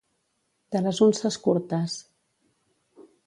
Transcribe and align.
De 0.75 0.79
les 0.85 1.01
unces 1.07 1.37
curtes. 1.45 1.99